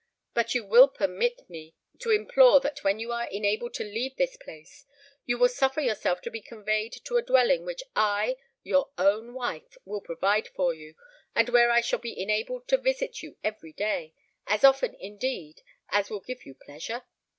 "But 0.33 0.55
you 0.55 0.65
will 0.65 0.87
permit 0.87 1.47
me 1.47 1.75
to 1.99 2.09
implore 2.09 2.59
that 2.61 2.83
when 2.83 2.97
you 2.97 3.11
are 3.11 3.29
enabled 3.29 3.75
to 3.75 3.83
leave 3.83 4.15
this 4.15 4.35
place, 4.35 4.87
you 5.27 5.37
will 5.37 5.47
suffer 5.47 5.79
yourself 5.79 6.23
to 6.23 6.31
be 6.31 6.41
conveyed 6.41 6.93
to 7.03 7.17
a 7.17 7.21
dwelling 7.21 7.65
which 7.65 7.83
I—your 7.95 8.89
own 8.97 9.35
wife—will 9.35 10.01
provide 10.01 10.47
for 10.47 10.73
you, 10.73 10.95
and 11.35 11.49
where 11.49 11.69
I 11.69 11.81
shall 11.81 11.99
be 11.99 12.19
enabled 12.19 12.67
to 12.69 12.77
visit 12.79 13.21
you 13.21 13.37
every 13.43 13.73
day—as 13.73 14.63
often, 14.63 14.95
indeed, 14.95 15.61
as 15.89 16.09
will 16.09 16.21
give 16.21 16.47
you 16.47 16.55
pleasure? 16.55 17.03